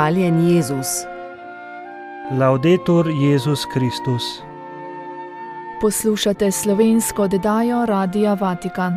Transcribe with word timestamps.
Hvaljen 0.00 0.48
Jezus. 0.48 0.86
Laudetur 2.38 3.06
Jezus 3.22 3.66
Kristus. 3.72 4.42
Poslušate 5.80 6.50
slovensko 6.50 7.22
oddajo 7.22 7.86
Radia 7.86 8.34
Vatikan. 8.34 8.96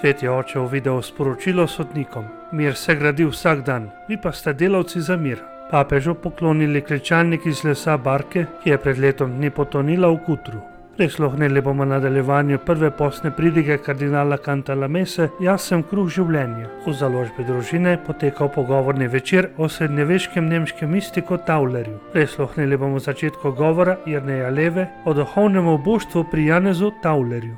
Svet 0.00 0.22
je 0.22 0.30
oče 0.30 0.58
v 0.58 0.66
video 0.66 1.02
sporočilo 1.02 1.66
sodnikom: 1.66 2.24
Mir 2.52 2.74
se 2.74 2.94
gradi 2.94 3.24
vsak 3.24 3.62
dan, 3.62 3.90
vi 4.08 4.18
pa 4.22 4.32
ste 4.32 4.52
delavci 4.52 5.00
za 5.00 5.16
mir. 5.16 5.38
Papežu 5.70 6.14
poklonili 6.14 6.82
klečalnik 6.82 7.46
iz 7.46 7.64
lesa 7.64 7.96
Barke, 7.96 8.46
ki 8.64 8.70
je 8.70 8.78
pred 8.78 8.98
letom 8.98 9.30
dni 9.38 9.50
potonila 9.50 10.10
v 10.10 10.18
Kutru. 10.26 10.60
Prisluhnili 11.00 11.60
bomo 11.60 11.84
nadaljevanju 11.84 12.58
prve 12.66 12.90
posne 12.90 13.36
pridige 13.36 13.78
kardinala 13.78 14.36
Kantala 14.36 14.88
Mese, 14.88 15.28
Jaz 15.40 15.62
sem 15.70 15.82
kruh 15.82 16.10
življenja. 16.12 16.66
V 16.84 16.92
založbi 16.92 17.46
družine 17.48 17.94
potekal 18.04 18.50
pogovorni 18.52 19.08
večer 19.08 19.48
o 19.56 19.68
srednjeveškem 19.68 20.48
nemškem 20.48 20.92
mistiku 20.92 21.38
Taulerju. 21.46 21.96
Prisluhnili 22.12 22.76
bomo 22.76 23.00
začetku 23.00 23.54
govora 23.56 23.96
Jrneja 24.06 24.50
Leve 24.50 24.86
o 25.06 25.14
duhovnem 25.16 25.72
oboštvu 25.72 26.26
pri 26.30 26.46
Janezu 26.46 26.92
Taulerju. 27.02 27.56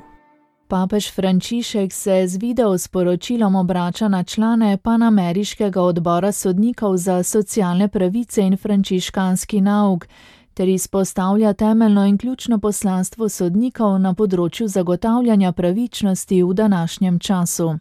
Papež 0.67 1.11
Frančišek 1.11 1.93
se 1.93 2.23
z 2.27 2.37
video 2.39 2.77
sporočilom 2.77 3.55
obrača 3.55 4.07
na 4.07 4.23
člane 4.23 4.77
panameriškega 4.77 5.81
odbora 5.81 6.31
sodnikov 6.31 6.95
za 6.97 7.23
socialne 7.23 7.87
pravice 7.87 8.41
in 8.41 8.57
frančiškanski 8.57 9.61
nauk 9.61 10.07
ter 10.53 10.67
izpostavlja 10.67 11.53
temeljno 11.53 12.05
in 12.05 12.17
ključno 12.17 12.59
poslanstvo 12.59 13.29
sodnikov 13.29 13.99
na 13.99 14.13
področju 14.13 14.67
zagotavljanja 14.67 15.51
pravičnosti 15.51 16.43
v 16.43 16.53
današnjem 16.53 17.19
času. 17.19 17.77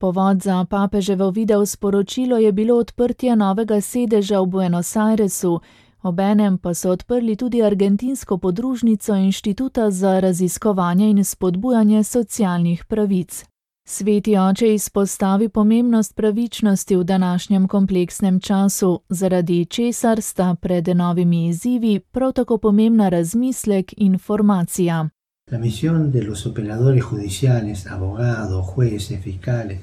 Povod 0.00 0.42
za 0.42 0.64
papeževo 0.70 1.30
video 1.30 1.66
sporočilo 1.66 2.38
je 2.38 2.52
bilo 2.52 2.76
odprtje 2.78 3.36
novega 3.36 3.80
sedeža 3.80 4.40
v 4.40 4.46
Buenos 4.46 4.96
Airesu, 4.96 5.60
obenem 6.02 6.58
pa 6.58 6.74
so 6.74 6.90
odprli 6.90 7.36
tudi 7.36 7.62
argentinsko 7.62 8.38
podružnico 8.38 9.14
Inštituta 9.14 9.90
za 9.90 10.20
raziskovanje 10.20 11.10
in 11.10 11.24
spodbujanje 11.24 12.04
socialnih 12.04 12.84
pravic. 12.84 13.44
Sveti 13.86 14.36
oče 14.38 14.74
izpostavi 14.74 15.48
pomembnost 15.48 16.16
pravičnosti 16.16 16.96
v 16.96 17.04
današnjem 17.04 17.68
kompleksnem 17.68 18.40
času, 18.40 19.00
zaradi 19.08 19.64
česar 19.64 20.22
sta 20.22 20.56
pred 20.60 20.88
novimi 20.88 21.48
izzivi 21.48 22.00
prav 22.00 22.32
tako 22.32 22.58
pomembna 22.58 23.08
razmislek 23.08 23.94
in 23.96 24.18
formacija. 24.18 25.08
La 25.52 25.58
misión 25.58 26.10
de 26.10 26.22
los 26.22 26.46
operadores 26.46 27.04
judiciales, 27.10 27.86
abogados, 27.86 28.66
jueces, 28.74 29.22
fiscales. 29.22 29.78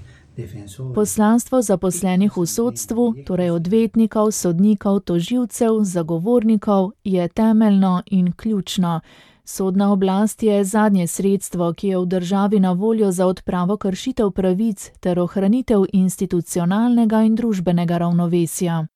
Poslanstvo 0.95 1.61
zaposlenih 1.61 2.37
v 2.37 2.45
sodstvu, 2.45 3.15
torej 3.25 3.51
odvetnikov, 3.51 4.31
sodnikov, 4.31 4.99
toživcev, 4.99 5.83
zagovornikov, 5.83 6.91
je 7.03 7.27
temeljno 7.27 8.01
in 8.05 8.31
ključno. 8.31 8.99
Sodna 9.43 9.91
oblast 9.91 10.43
je 10.43 10.63
zadnje 10.63 11.07
sredstvo, 11.07 11.73
ki 11.73 11.87
je 11.87 11.97
v 11.97 12.05
državi 12.05 12.59
na 12.59 12.71
voljo 12.71 13.11
za 13.11 13.27
odpravo 13.27 13.77
kršitev 13.77 14.31
pravic 14.31 14.91
ter 14.99 15.19
ohranitev 15.19 15.85
institucionalnega 15.93 17.23
in 17.23 17.35
družbenega 17.35 17.97
ravnovesja. 17.97 18.87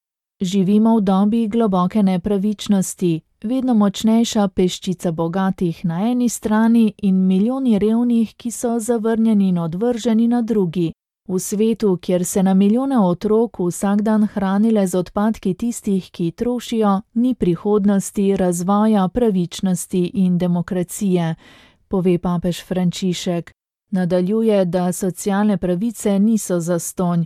Živimo 0.41 0.97
v 0.97 1.01
dobi 1.01 1.47
globoke 1.47 2.03
nepravičnosti, 2.03 3.21
vedno 3.43 3.73
močnejša 3.73 4.47
peščica 4.47 5.11
bogatih 5.11 5.85
na 5.85 6.09
eni 6.11 6.29
strani 6.29 6.93
in 6.97 7.27
milijoni 7.27 7.79
revnih, 7.79 8.35
ki 8.35 8.51
so 8.51 8.79
zavrnjeni 8.79 9.49
in 9.49 9.57
odvrženi 9.57 10.27
na 10.27 10.41
drugi. 10.41 10.93
V 11.27 11.39
svetu, 11.39 11.97
kjer 12.01 12.25
se 12.25 12.43
na 12.43 12.53
milijone 12.53 12.99
otrok 12.99 13.59
vsak 13.59 14.01
dan 14.01 14.27
hranile 14.27 14.87
z 14.87 14.95
odpadki 14.95 15.53
tistih, 15.53 16.11
ki 16.11 16.31
trošijo, 16.31 17.01
ni 17.13 17.35
prihodnosti, 17.35 18.35
razvoja, 18.35 19.07
pravičnosti 19.07 20.11
in 20.13 20.37
demokracije, 20.37 21.35
pove 21.87 22.17
papež 22.17 22.63
Frančišek. 22.63 23.51
Nadaljuje, 23.91 24.65
da 24.65 24.91
socialne 24.91 25.57
pravice 25.57 26.19
niso 26.19 26.59
zastonj. 26.59 27.25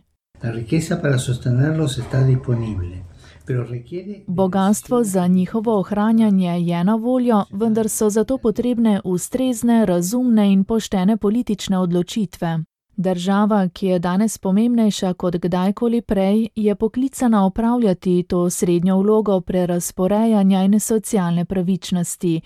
Bogatstvo 4.27 5.03
za 5.03 5.27
njihovo 5.27 5.79
ohranjanje 5.79 6.59
je 6.59 6.83
na 6.83 6.95
voljo, 6.95 7.43
vendar 7.51 7.89
so 7.89 8.09
zato 8.09 8.37
potrebne 8.37 9.01
ustrezne, 9.03 9.85
razumne 9.85 10.53
in 10.53 10.63
poštene 10.63 11.17
politične 11.17 11.77
odločitve. 11.77 12.68
Država, 12.99 13.67
ki 13.67 13.87
je 13.87 13.99
danes 13.99 14.37
pomembnejša 14.37 15.13
kot 15.13 15.35
kdajkoli 15.35 16.01
prej, 16.01 16.47
je 16.55 16.75
poklicana 16.75 17.45
opravljati 17.45 18.23
to 18.23 18.49
srednjo 18.49 18.97
vlogo 18.97 19.41
prerasporejanja 19.41 20.63
in 20.63 20.79
socialne 20.79 21.45
pravičnosti. 21.45 22.41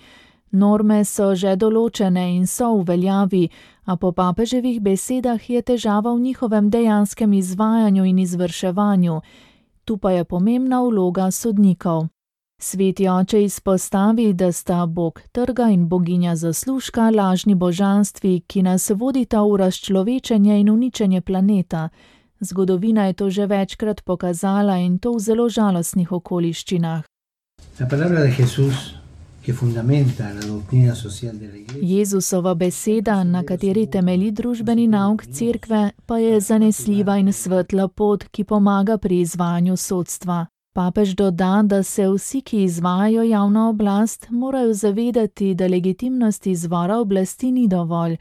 Norme 0.50 1.04
so 1.04 1.34
že 1.34 1.56
določene 1.56 2.36
in 2.36 2.46
so 2.46 2.70
v 2.76 2.84
veljavi, 2.86 3.48
a 3.84 3.96
po 3.96 4.12
papeževih 4.12 4.80
besedah 4.80 5.50
je 5.50 5.62
težava 5.62 6.14
v 6.14 6.20
njihovem 6.20 6.70
dejanskem 6.70 7.32
izvajanju 7.32 8.04
in 8.04 8.18
izvrševanju. 8.18 9.20
Tu 9.84 9.96
pa 9.96 10.10
je 10.10 10.24
pomembna 10.24 10.82
vloga 10.82 11.30
sodnikov. 11.30 12.13
Sveti 12.58 13.08
oče 13.08 13.44
izpostavi, 13.44 14.32
da 14.32 14.52
sta 14.52 14.86
bog 14.86 15.20
trga 15.32 15.68
in 15.70 15.88
boginja 15.88 16.36
zaslužka 16.36 17.10
lažni 17.10 17.54
božanstvi, 17.54 18.40
ki 18.40 18.62
nas 18.62 18.90
vodita 18.90 19.42
v 19.42 19.56
razčlovečenje 19.56 20.60
in 20.60 20.70
uničenje 20.70 21.20
planeta. 21.20 21.88
Zgodovina 22.40 23.06
je 23.06 23.12
to 23.12 23.30
že 23.30 23.46
večkrat 23.46 24.04
pokazala 24.04 24.76
in 24.76 24.98
to 24.98 25.12
v 25.12 25.18
zelo 25.18 25.48
žalostnih 25.48 26.12
okoliščinah. 26.12 27.04
Jezusova 31.82 32.54
beseda, 32.54 33.24
na 33.24 33.42
kateri 33.44 33.86
temelji 33.86 34.30
družbeni 34.30 34.86
nauk 34.86 35.26
cerkve, 35.26 35.90
pa 36.06 36.18
je 36.18 36.40
zanesljiva 36.40 37.18
in 37.18 37.32
svetla 37.32 37.88
pot, 37.88 38.24
ki 38.24 38.44
pomaga 38.44 38.98
pri 38.98 39.20
izvajanju 39.20 39.76
sodstva. 39.76 40.46
Papež 40.74 41.14
doda, 41.14 41.62
da 41.62 41.82
se 41.82 42.08
vsi, 42.08 42.40
ki 42.40 42.62
izvajajo 42.62 43.22
javno 43.22 43.68
oblast, 43.68 44.26
morajo 44.30 44.72
zavedati, 44.74 45.54
da 45.54 45.66
legitimnost 45.66 46.46
izvora 46.46 46.98
oblasti 46.98 47.52
ni 47.52 47.68
dovolj. 47.68 48.16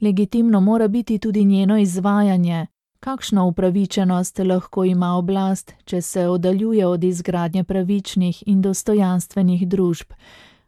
Legitimno 0.00 0.60
mora 0.60 0.88
biti 0.88 1.18
tudi 1.18 1.44
njeno 1.44 1.78
izvajanje. 1.78 2.66
Kakšno 3.00 3.46
upravičenost 3.46 4.38
lahko 4.38 4.84
ima 4.84 5.12
oblast, 5.16 5.74
če 5.84 6.00
se 6.02 6.26
oddaljuje 6.28 6.86
od 6.86 7.04
izgradnje 7.04 7.64
pravičnih 7.64 8.42
in 8.46 8.62
dostojanstvenih 8.62 9.68
družb? 9.68 10.12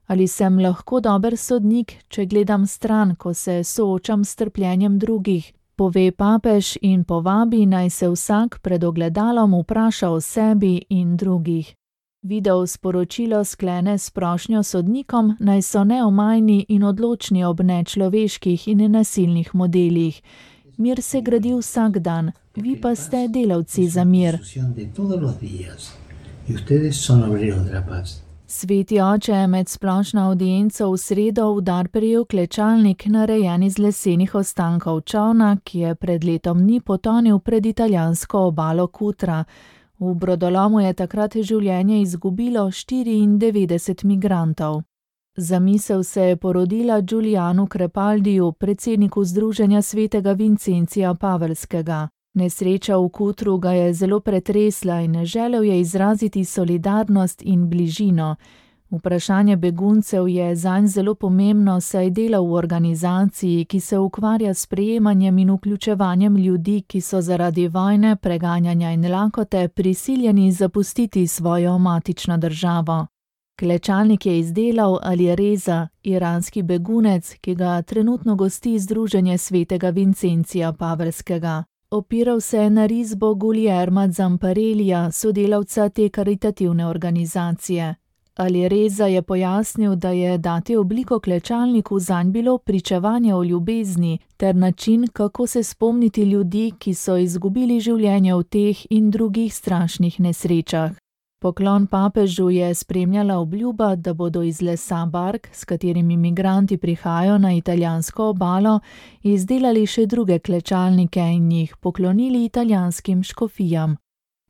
Ali 0.06 0.26
sem 0.26 0.58
lahko 0.58 1.00
dober 1.00 1.36
sodnik, 1.36 1.94
če 2.08 2.26
gledam 2.26 2.66
stran, 2.66 3.14
ko 3.14 3.34
se 3.34 3.64
soočam 3.64 4.24
s 4.24 4.36
trpljenjem 4.36 4.98
drugih? 4.98 5.52
Pove 5.80 6.12
papež 6.12 6.76
in 6.82 7.04
povabi 7.04 7.66
naj 7.66 7.90
se 7.90 8.08
vsak 8.08 8.58
pred 8.62 8.84
ogledalom 8.84 9.54
vpraša 9.60 10.10
o 10.10 10.20
sebi 10.20 10.82
in 10.88 11.16
drugih. 11.16 11.74
Video 12.22 12.66
sporočilo 12.66 13.44
sklene 13.44 13.98
s 13.98 14.10
prošnjo 14.10 14.62
sodnikom, 14.62 15.36
naj 15.40 15.62
so 15.62 15.84
neomajni 15.84 16.66
in 16.68 16.84
odločni 16.84 17.44
ob 17.44 17.60
nečloveških 17.60 18.68
in 18.68 18.92
nasilnih 18.92 19.54
modelih. 19.54 20.22
Mir 20.76 21.02
se 21.02 21.20
gradi 21.20 21.54
vsak 21.54 21.98
dan, 21.98 22.32
vi 22.56 22.80
pa 22.80 22.94
ste 22.94 23.28
delavci 23.28 23.88
za 23.88 24.04
mir. 24.04 24.38
Sveti 28.52 29.00
oče 29.00 29.32
je 29.32 29.46
med 29.46 29.68
splošno 29.68 30.26
audienco 30.26 30.90
v 30.90 30.96
sredo 30.98 31.52
v 31.54 31.60
dar 31.60 31.88
prijel 31.88 32.24
klečalnik, 32.24 33.06
narejen 33.06 33.62
iz 33.62 33.78
lesenih 33.78 34.34
ostankov 34.34 35.00
čovna, 35.00 35.56
ki 35.64 35.78
je 35.78 35.94
pred 35.94 36.24
letom 36.24 36.58
dni 36.58 36.80
potonil 36.80 37.38
pred 37.38 37.66
italijansko 37.66 38.38
obalo 38.38 38.86
Kutra. 38.86 39.44
V 39.98 40.14
brodolomu 40.14 40.80
je 40.80 40.92
takrat 40.92 41.36
življenje 41.36 42.00
izgubilo 42.00 42.66
94 42.70 44.04
migrantov. 44.04 44.82
Zamisel 45.36 46.02
se 46.02 46.22
je 46.22 46.36
porodila 46.36 47.00
Giulianu 47.00 47.66
Crepaldiju, 47.66 48.52
predsedniku 48.52 49.24
Združenja 49.24 49.82
svetega 49.82 50.32
Vincencija 50.32 51.14
Pavelskega. 51.14 52.08
Nesreča 52.34 52.96
v 52.96 53.08
Kutru 53.08 53.58
ga 53.58 53.72
je 53.72 53.94
zelo 53.94 54.20
pretresla 54.20 55.00
in 55.00 55.24
želel 55.24 55.64
je 55.64 55.80
izraziti 55.80 56.44
solidarnost 56.44 57.42
in 57.42 57.68
bližino. 57.70 58.36
Vprašanje 58.90 59.56
beguncev 59.56 60.28
je 60.28 60.56
zanj 60.56 60.86
zelo 60.86 61.14
pomembno, 61.14 61.80
saj 61.80 62.10
dela 62.10 62.40
v 62.40 62.52
organizaciji, 62.52 63.64
ki 63.64 63.80
se 63.80 63.98
ukvarja 63.98 64.54
s 64.54 64.66
prejemanjem 64.66 65.38
in 65.38 65.50
vključevanjem 65.50 66.36
ljudi, 66.36 66.82
ki 66.82 67.00
so 67.00 67.20
zaradi 67.20 67.68
vojne, 67.68 68.16
preganjanja 68.16 68.92
in 68.92 69.12
lakote 69.12 69.68
prisiljeni 69.68 70.52
zapustiti 70.52 71.26
svojo 71.26 71.78
matično 71.78 72.38
državo. 72.38 73.06
Klečalnik 73.60 74.26
je 74.26 74.38
izdelal 74.38 74.98
ali 75.02 75.36
reza, 75.36 75.88
iranski 76.02 76.62
begunec, 76.62 77.34
ki 77.40 77.54
ga 77.54 77.82
trenutno 77.82 78.34
gosti 78.34 78.78
Združenje 78.78 79.38
svetega 79.38 79.90
Vincencija 79.90 80.72
Pavelskega. 80.72 81.64
Opiral 81.92 82.40
se 82.40 82.58
je 82.58 82.70
na 82.70 82.86
risbo 82.86 83.34
Guljerma 83.34 84.08
Zamparelija, 84.08 85.10
sodelavca 85.12 85.88
te 85.88 86.08
karitativne 86.08 86.86
organizacije. 86.86 87.94
Ali 88.36 88.68
Reza 88.68 89.06
je 89.06 89.22
pojasnil, 89.22 89.94
da 89.96 90.10
je 90.10 90.38
dati 90.38 90.76
obliko 90.76 91.20
klečalniku 91.20 91.98
zanj 91.98 92.30
bilo 92.30 92.58
pričevanje 92.58 93.34
o 93.34 93.44
ljubezni 93.44 94.18
ter 94.36 94.56
način, 94.56 95.06
kako 95.12 95.46
se 95.46 95.62
spomniti 95.62 96.22
ljudi, 96.22 96.72
ki 96.78 96.94
so 96.94 97.16
izgubili 97.16 97.80
življenje 97.80 98.34
v 98.34 98.42
teh 98.42 98.86
in 98.90 99.10
drugih 99.10 99.54
strašnih 99.54 100.20
nesrečah. 100.20 101.09
Poklon 101.42 101.86
papežu 101.86 102.50
je 102.50 102.74
spremljala 102.74 103.38
obljuba, 103.38 103.94
da 103.96 104.14
bodo 104.14 104.42
iz 104.42 104.62
lesa 104.62 105.06
bark, 105.06 105.48
s 105.52 105.64
katerimi 105.64 106.14
imigranti 106.14 106.76
prihajajo 106.76 107.38
na 107.38 107.52
italijansko 107.52 108.26
obalo, 108.28 108.80
izdelali 109.22 109.86
še 109.86 110.04
druge 110.06 110.38
klečalnike 110.38 111.20
in 111.20 111.52
jih 111.52 111.76
poklonili 111.76 112.44
italijanskim 112.44 113.22
škofijam. 113.22 113.96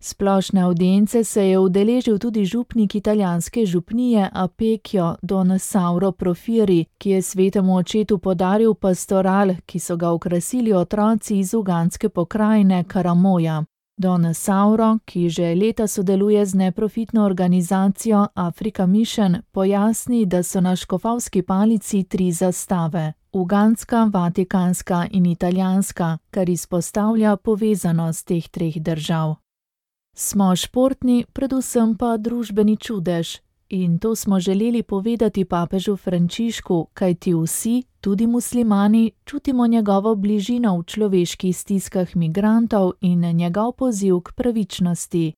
Splošne 0.01 0.61
audience 0.61 1.25
se 1.25 1.49
je 1.49 1.59
udeležil 1.59 2.19
tudi 2.19 2.45
župnik 2.45 2.95
italijanske 2.95 3.67
župnije 3.67 4.29
Apekjo 4.33 5.17
Don 5.23 5.59
Sauro 5.59 6.13
Profiri, 6.13 6.85
ki 6.99 7.11
je 7.11 7.23
svetemu 7.23 7.77
očetu 7.77 8.19
podaril 8.19 8.75
pastoral, 8.75 9.55
ki 9.67 9.79
so 9.79 9.97
ga 9.97 10.11
ukrasili 10.13 10.73
otroci 10.73 11.39
iz 11.39 11.55
uganske 11.55 12.09
pokrajine 12.09 12.85
Karamoja. 12.85 13.65
Don 14.01 14.35
Sauro, 14.35 14.99
ki 15.05 15.29
že 15.29 15.55
leta 15.55 15.87
sodeluje 15.87 16.47
z 16.47 16.55
neprofitno 16.55 17.25
organizacijo 17.25 18.27
Afrika 18.35 18.87
Mission, 18.87 19.37
pojasni, 19.53 20.27
da 20.27 20.43
so 20.43 20.61
na 20.61 20.77
škofavski 20.77 21.43
palici 21.43 22.05
tri 22.05 22.33
zastave: 22.33 23.13
uganska, 23.33 24.11
vatikanska 24.13 25.07
in 25.11 25.27
italijanska, 25.27 26.19
kar 26.31 26.49
izpostavlja 26.49 27.37
povezanost 27.37 28.27
teh 28.27 28.49
treh 28.49 28.81
držav. 28.81 29.35
Smo 30.17 30.57
športni, 30.57 31.25
predvsem 31.33 31.97
pa 31.97 32.17
družbeni 32.17 32.77
čudež, 32.77 33.37
in 33.71 33.99
to 33.99 34.15
smo 34.15 34.41
želeli 34.41 34.83
povedati 34.83 35.45
papežu 35.45 35.97
Frančišku, 35.97 36.87
kajti 36.95 37.35
vsi, 37.35 37.83
tudi 38.01 38.27
muslimani, 38.27 39.13
čutimo 39.25 39.67
njegovo 39.67 40.15
bližino 40.15 40.79
v 40.79 40.85
človeških 40.85 41.57
stiskah 41.57 42.17
migrantov 42.17 42.93
in 43.01 43.21
njegov 43.21 43.73
poziv 43.73 44.21
k 44.21 44.33
pravičnosti. 44.33 45.33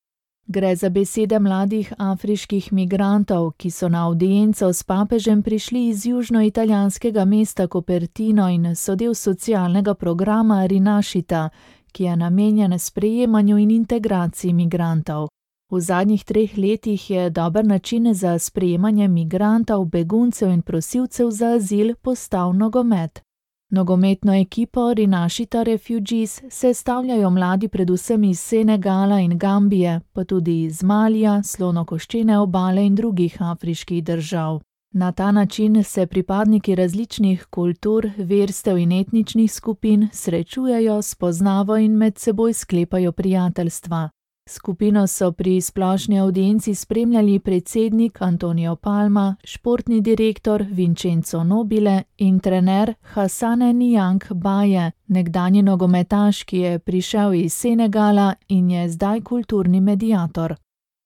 Gre 0.46 0.76
za 0.76 0.88
besede 0.88 1.38
mladih 1.38 1.92
afriških 1.98 2.72
migrantov, 2.72 3.52
ki 3.56 3.70
so 3.70 3.88
na 3.88 4.06
audienco 4.06 4.72
s 4.72 4.82
papežem 4.82 5.42
prišli 5.42 5.88
iz 5.88 6.06
južnoitalijanskega 6.06 7.24
mesta 7.24 7.66
Copertino 7.66 8.48
in 8.48 8.76
so 8.76 8.94
del 8.94 9.14
socialnega 9.14 9.94
programa 9.94 10.66
Rinašita, 10.66 11.48
ki 11.92 12.04
je 12.04 12.16
namenjen 12.16 12.78
sprejemanju 12.78 13.58
in 13.58 13.70
integraciji 13.70 14.52
migrantov. 14.52 15.28
V 15.72 15.80
zadnjih 15.80 16.24
treh 16.24 16.58
letih 16.58 17.10
je 17.10 17.30
dober 17.30 17.64
način 17.64 18.14
za 18.14 18.38
sprejemanje 18.38 19.08
migrantov, 19.08 19.84
beguncev 19.84 20.50
in 20.50 20.62
prosilcev 20.62 21.30
za 21.30 21.46
azil 21.46 21.94
postal 22.02 22.52
nogomet. 22.52 23.22
Nogometno 23.70 24.34
ekipo 24.34 24.94
Rinašita 24.94 25.62
Refugees 25.62 26.42
sestavljajo 26.50 27.30
mladi 27.30 27.68
predvsem 27.68 28.24
iz 28.24 28.40
Senegala 28.40 29.20
in 29.20 29.38
Gambije, 29.38 30.00
pa 30.12 30.24
tudi 30.24 30.62
iz 30.62 30.82
Malija, 30.82 31.42
slonokoščene 31.42 32.38
obale 32.38 32.86
in 32.86 32.94
drugih 32.94 33.42
afriških 33.42 34.04
držav. 34.04 34.60
Na 34.94 35.12
ta 35.12 35.32
način 35.32 35.84
se 35.84 36.06
pripadniki 36.06 36.74
različnih 36.74 37.46
kultur, 37.50 38.10
verstev 38.16 38.78
in 38.78 38.92
etničnih 38.92 39.52
skupin 39.52 40.08
srečujejo, 40.12 41.02
spoznavajo 41.02 41.84
in 41.84 41.96
med 41.96 42.18
seboj 42.18 42.52
sklepajo 42.52 43.12
prijateljstva. 43.12 44.10
Skupino 44.52 45.06
so 45.06 45.32
pri 45.32 45.60
splošni 45.60 46.20
audienci 46.20 46.74
spremljali 46.74 47.38
predsednik 47.38 48.22
Antonijo 48.22 48.76
Palma, 48.76 49.36
športni 49.44 50.00
direktor 50.00 50.66
Vincenzo 50.70 51.44
Nobile 51.44 52.02
in 52.18 52.40
trener 52.40 52.94
Hasane 53.00 53.72
Nijank 53.72 54.32
Baje, 54.32 54.90
nekdanji 55.06 55.62
nogometaš, 55.62 56.42
ki 56.42 56.58
je 56.58 56.78
prišel 56.78 57.34
iz 57.34 57.54
Senegala 57.54 58.34
in 58.48 58.70
je 58.70 58.88
zdaj 58.88 59.20
kulturni 59.20 59.80
mediator. 59.80 60.54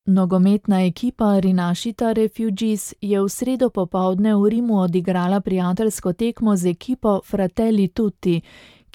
Nogometna 0.07 0.83
ekipa 0.83 1.39
Rinašita 1.39 2.13
Refugees 2.13 2.95
je 3.01 3.23
v 3.23 3.29
sredo 3.29 3.71
popovdne 3.71 4.35
v 4.35 4.49
Rimu 4.49 4.81
odigrala 4.81 5.41
prijateljsko 5.41 6.13
tekmo 6.13 6.57
z 6.57 6.67
ekipo 6.67 7.21
Fratelli 7.25 7.89
Tutti, 7.89 8.41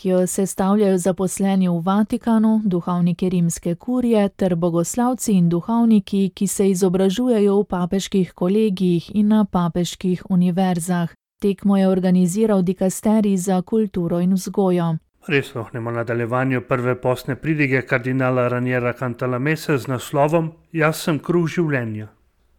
ki 0.02 0.10
jo 0.10 0.28
sestavljajo 0.28 0.98
zaposleni 0.98 1.70
v 1.70 1.82
Vatikanu, 1.86 2.62
duhovniki 2.66 3.30
rimske 3.30 3.76
kurije 3.76 4.30
ter 4.30 4.56
bogoslavci 4.56 5.34
in 5.34 5.50
duhovniki, 5.50 6.32
ki 6.36 6.48
se 6.48 6.70
izobražujejo 6.70 7.60
v 7.60 7.66
papeških 7.70 8.32
kolegijih 8.34 9.12
in 9.16 9.28
na 9.28 9.46
papeških 9.46 10.24
univerzah. 10.30 11.10
Tekmo 11.42 11.78
je 11.78 11.88
organiziral 11.88 12.62
dikasterij 12.62 13.38
za 13.38 13.62
kulturo 13.62 14.20
in 14.20 14.34
vzgojo. 14.34 14.98
Res 15.28 15.56
ohnemo 15.56 15.92
nadaljevanju 15.92 16.62
prve 16.62 16.96
posne 17.02 17.36
pridige 17.36 17.82
kardinala 17.82 18.48
Ranjera 18.48 18.94
Cantalamese 18.94 19.78
z 19.78 19.88
naslovom 19.88 20.52
Jaz 20.72 20.96
sem 20.98 21.20
kruh 21.20 21.46
življenja. 21.48 22.08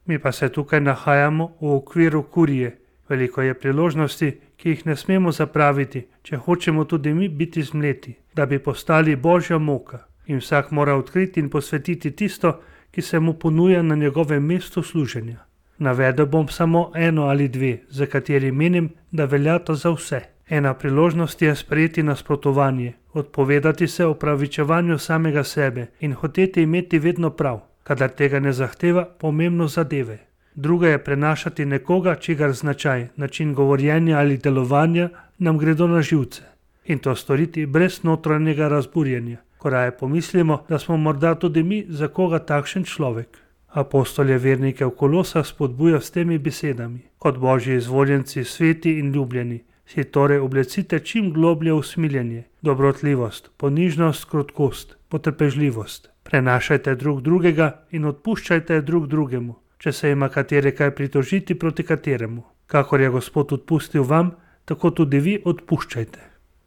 Mi 0.06 0.18
pa 0.18 0.32
se 0.32 0.48
tukaj 0.48 0.80
nahajamo 0.80 1.50
v 1.60 1.74
okviru 1.74 2.22
kurije. 2.22 2.81
Veliko 3.12 3.42
je 3.42 3.54
priložnosti, 3.54 4.28
ki 4.56 4.68
jih 4.70 4.86
ne 4.86 4.94
smemo 4.96 5.32
zapraviti, 5.36 6.00
če 6.24 6.38
hočemo 6.46 6.84
tudi 6.88 7.12
mi 7.12 7.26
biti 7.28 7.62
zmleti, 7.62 8.14
da 8.34 8.46
bi 8.46 8.58
postali 8.58 9.16
božja 9.16 9.58
moka. 9.58 9.98
In 10.26 10.40
vsak 10.40 10.70
mora 10.70 10.94
odkriti 10.96 11.40
in 11.40 11.50
posvetiti 11.50 12.14
tisto, 12.16 12.54
ki 12.90 13.02
se 13.02 13.20
mu 13.20 13.34
ponuja 13.34 13.82
na 13.82 13.94
njegovem 13.94 14.46
mestu 14.46 14.82
služenja. 14.82 15.44
Navedel 15.78 16.26
bom 16.26 16.48
samo 16.48 16.90
eno 16.94 17.28
ali 17.28 17.48
dve, 17.48 17.74
za 17.88 18.06
kateri 18.06 18.52
menim, 18.52 18.88
da 19.10 19.24
veljata 19.24 19.74
za 19.74 19.92
vse. 19.92 20.22
Ena 20.48 20.74
priložnost 20.74 21.42
je 21.42 21.54
sprejeti 21.56 22.02
nasprotovanje, 22.02 22.92
odpovedati 23.12 23.88
se 23.88 24.06
opravičevanju 24.06 24.98
samega 24.98 25.44
sebe 25.44 25.86
in 26.00 26.14
hoteti 26.14 26.62
imeti 26.62 26.98
vedno 26.98 27.30
prav, 27.30 27.60
kadar 27.82 28.10
tega 28.10 28.40
ne 28.40 28.52
zahteva 28.52 29.04
pomembno 29.04 29.68
zadeve. 29.68 30.18
Druga 30.54 30.88
je 30.88 31.04
prenašati 31.04 31.64
nekoga, 31.64 32.14
čigar 32.14 32.52
značaj, 32.52 33.08
način 33.16 33.54
govorjenja 33.54 34.18
ali 34.18 34.36
delovanja 34.38 35.08
nam 35.38 35.58
gredo 35.58 35.86
na 35.86 36.02
živce. 36.02 36.42
In 36.84 36.98
to 36.98 37.14
storiti 37.16 37.66
brez 37.66 38.02
notranjega 38.02 38.68
razburjenja, 38.68 39.36
ko 39.58 39.70
raje 39.70 39.90
pomislimo, 39.90 40.64
da 40.68 40.78
smo 40.78 40.96
morda 40.96 41.34
tudi 41.34 41.62
mi 41.62 41.84
za 41.88 42.08
koga 42.08 42.38
takšen 42.38 42.84
človek. 42.84 43.38
Apostol 43.68 44.30
je 44.30 44.38
vernike 44.38 44.84
v 44.84 44.90
kolosah 44.90 45.46
spodbuja 45.46 46.00
s 46.00 46.10
temi 46.10 46.38
besedami: 46.38 47.00
Kot 47.18 47.38
božji 47.38 47.76
izvoljenci, 47.76 48.44
sveti 48.44 48.98
in 48.98 49.12
ljubljeni, 49.12 49.62
si 49.86 50.04
torej 50.04 50.38
oblecite 50.38 50.98
čim 50.98 51.32
globlje 51.32 51.72
usmiljenje, 51.72 52.44
dobrotljivost, 52.62 53.50
ponižnost, 53.56 54.24
krotkost, 54.24 54.96
potrpežljivost. 55.08 56.10
Prenašajte 56.22 56.94
drug 56.94 57.22
drugega 57.22 57.84
in 57.90 58.04
odpuščajte 58.04 58.80
drug 58.80 59.06
drugemu, 59.06 59.54
če 59.82 59.92
se 59.92 60.10
ima 60.10 60.28
katere 60.28 60.70
kaj 60.78 60.90
pritožiti 60.94 61.54
proti 61.58 61.82
kateremu. 61.82 62.42
Kakor 62.66 63.00
je 63.00 63.10
Gospod 63.10 63.52
odpustil 63.52 64.04
vam, 64.06 64.30
tako 64.64 64.90
tudi 64.90 65.18
vi 65.18 65.34
odpuščajte. 65.44 66.20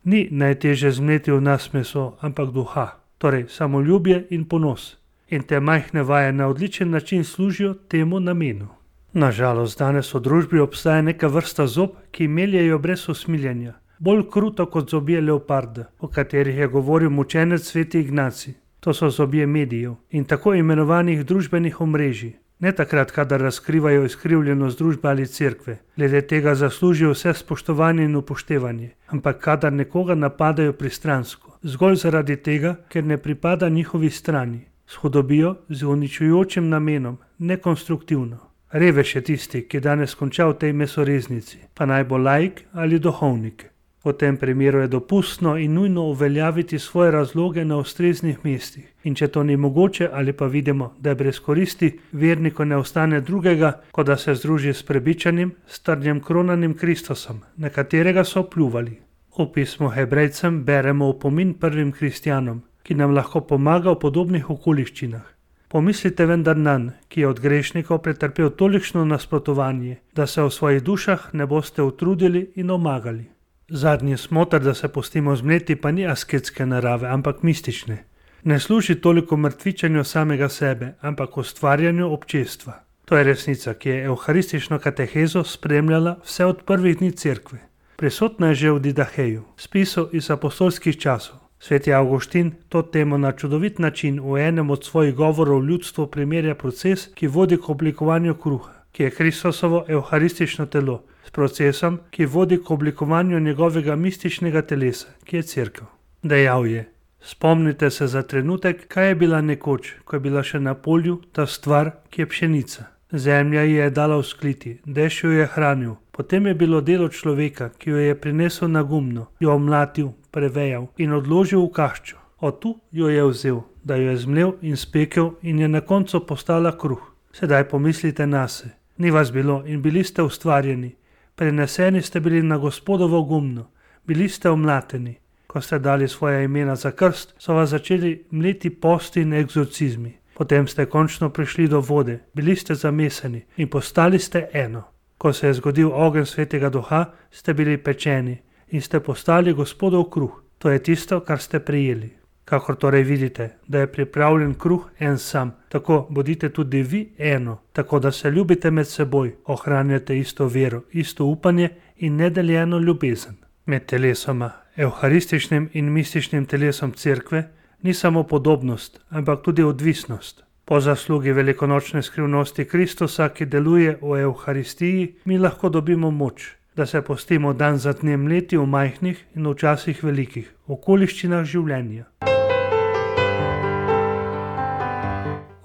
Ni 0.04 0.28
najteže 0.32 0.92
zmeti 0.92 1.32
v 1.32 1.40
nas 1.42 1.70
meso, 1.74 2.18
ampak 2.22 2.52
duha, 2.52 2.86
torej 3.18 3.48
samoljubje 3.50 4.26
in 4.36 4.44
ponos. 4.46 4.98
In 5.30 5.48
te 5.48 5.60
majhne 5.60 6.04
vaje 6.04 6.34
na 6.34 6.48
odličen 6.48 6.92
način 6.92 7.24
služijo 7.24 7.74
temu 7.74 8.20
namenu. 8.20 8.68
Nažalost, 9.14 9.80
danes 9.80 10.14
v 10.14 10.20
družbi 10.20 10.60
obstaja 10.60 11.02
neka 11.02 11.32
vrsta 11.32 11.68
zob, 11.68 11.96
ki 12.12 12.28
meljejo 12.28 12.80
brez 12.84 13.10
usmiljenja, 13.10 13.74
bolj 14.00 14.26
kruto 14.32 14.66
kot 14.70 14.92
zobje 14.92 15.22
leoparda, 15.22 15.90
o 16.00 16.08
katerih 16.08 16.58
je 16.58 16.68
govoril 16.68 17.10
mučenec 17.10 17.64
sveti 17.64 18.00
Ignaci. 18.00 18.54
To 18.80 18.94
so 18.94 19.10
zobje 19.10 19.48
medijev 19.48 19.96
in 20.12 20.26
tako 20.26 20.54
imenovanih 20.54 21.26
družbenih 21.26 21.82
omrežij. 21.82 22.36
Ne 22.60 22.72
takrat, 22.72 23.12
kadar 23.12 23.42
razkrivajo 23.42 24.06
izkrivljenost 24.06 24.80
družbe 24.80 25.10
ali 25.10 25.28
cerkve, 25.28 25.78
glede 25.98 26.22
tega 26.22 26.56
zaslužijo 26.56 27.12
vse 27.12 27.34
spoštovanje 27.34 28.06
in 28.06 28.16
upoštevanje, 28.16 28.90
ampak 29.08 29.40
kadar 29.40 29.74
nekoga 29.74 30.16
napadajo 30.16 30.74
pristransko, 30.74 31.58
zgolj 31.64 31.96
zaradi 31.96 32.36
tega, 32.36 32.76
ker 32.90 33.04
ne 33.04 33.18
pripada 33.18 33.70
njihovi 33.70 34.10
strani, 34.10 34.62
shodobijo 34.88 35.56
z 35.70 35.84
uničujočim 35.84 36.70
namenom, 36.70 37.18
nekonstruktivno. 37.38 38.40
Revež 38.72 39.16
je 39.16 39.22
tisti, 39.22 39.62
ki 39.68 39.80
danes 39.80 40.16
konča 40.16 40.48
v 40.48 40.58
tej 40.60 40.74
mesoreznici, 40.74 41.60
pa 41.74 41.86
naj 41.86 42.04
bo 42.04 42.18
laik 42.18 42.64
ali 42.74 43.00
duhovnik. 43.00 43.75
V 44.06 44.14
tem 44.14 44.38
primeru 44.38 44.80
je 44.80 44.88
dopustno 44.88 45.58
in 45.58 45.74
nujno 45.74 46.04
uveljaviti 46.04 46.80
svoje 46.80 47.12
razloge 47.12 47.66
na 47.66 47.78
ustreznih 47.78 48.38
mestih, 48.44 48.86
in 49.04 49.16
če 49.16 49.28
to 49.28 49.44
ni 49.44 49.58
mogoče 49.58 50.10
ali 50.14 50.34
pa 50.34 50.46
vidimo, 50.46 50.94
da 51.00 51.10
je 51.10 51.16
brez 51.16 51.40
koristi, 51.40 51.90
verniku 52.12 52.66
ne 52.66 52.78
ostane 52.78 53.22
drugega, 53.22 53.82
kot 53.92 54.06
da 54.08 54.18
se 54.18 54.36
združi 54.36 54.74
s 54.74 54.84
prebičanim, 54.84 55.56
strnjem 55.68 56.22
kronanim 56.22 56.78
Kristusom, 56.78 57.42
na 57.58 57.70
katerega 57.70 58.24
so 58.24 58.44
pljuvali. 58.44 59.00
V 59.38 59.52
pismu 59.54 59.90
Hebrejcem 59.90 60.64
beremo 60.64 61.10
opomin 61.10 61.54
prvim 61.54 61.92
kristjanom, 61.92 62.62
ki 62.84 62.96
nam 62.96 63.12
lahko 63.12 63.42
pomaga 63.42 63.92
v 63.92 64.00
podobnih 64.00 64.50
okoliščinah. 64.50 65.26
Pomislite 65.68 66.26
vendar 66.26 66.58
na 66.58 66.78
nan, 66.78 66.92
ki 67.10 67.22
je 67.22 67.28
od 67.28 67.40
grešnikov 67.40 68.04
pretrpel 68.06 68.50
tolikšno 68.50 69.06
nasprotovanje, 69.06 69.98
da 70.14 70.28
se 70.28 70.42
v 70.42 70.52
svojih 70.52 70.84
dušah 70.84 71.34
ne 71.34 71.46
boste 71.46 71.82
utrudili 71.84 72.52
in 72.56 72.70
omagali. 72.72 73.35
Zadnji 73.70 74.18
smotr, 74.18 74.60
da 74.60 74.74
se 74.74 74.88
pustimo 74.88 75.36
zmleti, 75.36 75.76
pa 75.76 75.92
ni 75.92 76.08
asketske 76.08 76.66
narave, 76.66 77.08
ampak 77.08 77.42
mistične. 77.44 78.04
Ne 78.44 78.60
služi 78.60 78.96
toliko 78.96 79.38
mrtvičanju 79.38 80.04
samega 80.04 80.50
sebe, 80.50 80.94
ampak 81.02 81.38
ustvarjanju 81.38 82.14
občestva. 82.14 82.74
To 83.06 83.18
je 83.18 83.24
resnica, 83.24 83.74
ki 83.74 83.90
je 83.90 84.04
evharistično 84.06 84.80
katehezo 84.80 85.44
spremljala 85.44 86.20
vse 86.26 86.46
od 86.46 86.62
prvih 86.66 86.98
dni 86.98 87.12
cerkve. 87.12 87.60
Prisotna 87.96 88.48
je 88.48 88.56
že 88.56 88.72
v 88.72 88.80
Didaheju, 88.80 89.44
spisu 89.58 90.10
iz 90.14 90.30
apostolskih 90.30 91.00
časov. 91.00 91.36
Sveti 91.60 91.94
Augustin 91.94 92.52
to 92.70 92.82
temo 92.82 93.18
na 93.18 93.32
čudovit 93.32 93.80
način 93.80 94.20
v 94.22 94.38
enem 94.48 94.70
od 94.70 94.84
svojih 94.84 95.16
govorov 95.16 95.66
ljudstvu 95.66 96.08
primerja 96.08 96.56
proces, 96.56 97.08
ki 97.16 97.28
vodi 97.28 97.58
k 97.58 97.70
oblikovanju 97.70 98.36
kruha, 98.36 98.74
ki 98.92 99.04
je 99.04 99.12
Kristusovo 99.12 99.86
evharistično 99.88 100.66
telo, 100.66 101.04
s 101.26 101.32
procesom, 101.32 102.00
ki 102.12 102.26
vodi 102.26 102.58
k 102.64 102.72
oblikovanju 102.72 103.40
njegovega 103.40 103.96
mističnega 103.96 104.62
telesa, 104.62 105.08
ki 105.24 105.38
je 105.38 105.44
crkva. 105.44 105.88
Dejal 106.24 106.68
je: 106.68 106.90
Spomnite 107.22 107.90
se 107.90 108.08
za 108.08 108.22
trenutek, 108.22 108.88
kaj 108.88 109.08
je 109.08 109.16
bila 109.16 109.42
nekoč, 109.42 109.96
ko 110.06 110.16
je 110.16 110.20
bila 110.20 110.44
še 110.44 110.60
na 110.60 110.74
polju 110.74 111.22
ta 111.32 111.46
stvar, 111.46 111.92
ki 112.10 112.22
je 112.22 112.30
pšenica. 112.30 112.84
Zemlja 113.12 113.62
ji 113.62 113.74
je 113.74 113.90
dala 113.90 114.18
vzkliti, 114.18 114.80
dež 114.86 115.24
jo 115.24 115.32
je 115.32 115.46
hranil, 115.46 115.96
potem 116.12 116.48
je 116.48 116.54
bilo 116.54 116.82
delo 116.82 117.10
človeka, 117.10 117.70
ki 117.78 117.90
jo 117.90 117.98
je 117.98 118.16
prinesel 118.16 118.68
na 118.68 118.84
gumno, 118.84 119.28
jo 119.40 119.56
omlatil, 119.56 120.12
prevejal 120.32 120.88
in 120.98 121.14
odložil 121.14 121.62
v 121.66 121.72
kaščo. 121.72 122.18
Od 122.42 122.60
tu 122.60 122.76
jo 122.92 123.10
je 123.10 123.24
vzel, 123.30 123.62
da 123.84 123.96
jo 123.96 124.10
je 124.10 124.18
zmlel 124.18 124.52
in 124.62 124.78
spekel 124.78 125.34
in 125.42 125.60
je 125.60 125.68
na 125.68 125.82
koncu 125.82 126.26
postala 126.28 126.78
kruh. 126.78 127.02
Sedaj 127.32 127.70
pomislite 127.70 128.28
na 128.28 128.48
se, 128.48 128.70
ni 128.98 129.12
vas 129.12 129.32
bilo 129.32 129.64
in 129.66 129.82
bili 129.82 130.04
ste 130.04 130.24
ustvarjeni, 130.24 130.96
preneseni 131.36 132.02
ste 132.02 132.20
bili 132.20 132.44
na 132.44 132.58
gospodovo 132.58 133.22
gumno, 133.22 133.72
bili 134.08 134.30
ste 134.30 134.50
omlateni. 134.50 135.16
Ko 135.48 135.62
ste 135.62 135.80
dali 135.80 136.08
svoje 136.08 136.44
imena 136.46 136.76
za 136.76 136.92
krst, 136.92 137.34
so 137.38 137.54
vas 137.54 137.70
začeli 137.70 138.26
mleti 138.32 138.70
posti 138.70 139.22
in 139.22 139.34
egzorcizmi. 139.34 140.18
Potem 140.34 140.68
ste 140.68 140.86
končno 140.86 141.30
prišli 141.30 141.68
do 141.68 141.80
vode, 141.80 142.20
bili 142.34 142.56
ste 142.56 142.76
zameseni 142.76 143.46
in 143.58 143.68
postali 143.68 144.20
ste 144.20 144.48
eno. 144.54 144.84
Ko 145.18 145.34
se 145.34 145.48
je 145.48 145.54
zgodil 145.54 145.92
ogenj 145.94 146.26
svetega 146.26 146.70
duha, 146.70 147.06
ste 147.32 147.54
bili 147.54 147.78
pečeni 147.78 148.38
in 148.68 148.82
ste 148.82 149.00
postali 149.00 149.54
gospodov 149.54 150.10
kruh. 150.10 150.44
To 150.58 150.70
je 150.70 150.84
tisto, 150.84 151.20
kar 151.20 151.40
ste 151.40 151.60
prijeli. 151.60 152.25
Kakor 152.46 152.76
torej 152.76 153.04
vidite, 153.04 153.50
da 153.68 153.80
je 153.80 153.92
pripravljen 153.92 154.54
kruh 154.54 154.90
en 155.00 155.18
sam, 155.18 155.56
tako 155.70 156.08
bodite 156.10 156.50
tudi 156.50 156.84
vi 156.84 157.14
eno, 157.18 157.58
tako 157.74 158.00
da 158.00 158.12
se 158.12 158.32
ljubite 158.32 158.72
med 158.72 158.88
seboj, 158.88 159.36
ohranjate 159.46 160.20
isto 160.20 160.48
vero, 160.48 160.82
isto 160.92 161.26
upanje 161.26 161.70
in 161.98 162.16
nedeljeno 162.16 162.80
ljubezen. 162.80 163.36
Med 163.66 163.86
telesoma, 163.86 164.52
evharističnim 164.76 165.70
in 165.74 165.92
mističnim 165.92 166.46
telesom 166.46 166.92
cerkve, 166.92 167.44
ni 167.82 167.94
samo 167.94 168.24
podobnost, 168.24 169.00
ampak 169.10 169.42
tudi 169.42 169.64
odvisnost. 169.64 170.44
Po 170.66 170.80
zaslugi 170.80 171.32
velikonočne 171.32 172.02
skrivnosti 172.02 172.66
Kristusa, 172.66 173.30
ki 173.30 173.46
deluje 173.46 173.98
v 174.02 174.22
Euharistiji, 174.22 175.16
mi 175.26 175.38
lahko 175.38 175.70
dobimo 175.70 176.12
moč, 176.12 176.52
da 176.76 176.86
se 176.86 177.02
postimo 177.02 177.54
dan 177.54 177.78
za 177.78 177.94
dnem 177.94 178.28
leti 178.28 178.58
v 178.58 178.66
majhnih 178.66 179.26
in 179.36 179.48
včasih 179.48 180.04
velikih 180.04 180.54
okoliščinah 180.68 181.46
življenja. 181.46 182.06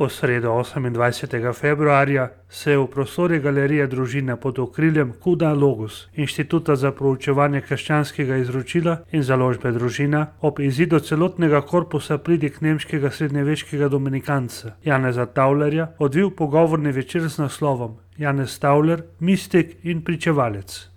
V 0.01 0.09
sredo 0.09 0.53
28. 0.53 1.53
februarja 1.53 2.31
se 2.49 2.71
je 2.71 2.79
v 2.79 2.87
prostori 2.87 3.39
galerije 3.39 3.87
družine 3.87 4.37
pod 4.41 4.59
okriljem 4.59 5.13
Kuda 5.21 5.53
Logos, 5.53 6.09
Inštituta 6.17 6.77
za 6.77 6.93
proučevanje 6.97 7.61
krščanskega 7.61 8.39
izročila 8.41 8.97
in 9.13 9.23
založbe 9.23 9.73
družina, 9.77 10.27
ob 10.41 10.61
izidu 10.65 11.03
celotnega 11.05 11.61
korpusa 11.61 12.19
pridik 12.19 12.63
nemškega 12.65 13.11
srednjeveškega 13.11 13.89
dominikanca 13.93 14.73
Janeza 14.85 15.27
Taulerja 15.27 15.91
odvil 15.99 16.31
pogovorni 16.31 16.97
večer 16.97 17.29
z 17.29 17.45
naslovom 17.45 17.99
Janez 18.17 18.59
Tauler, 18.59 19.05
mistik 19.19 19.77
in 19.85 20.01
pričevalec. 20.01 20.89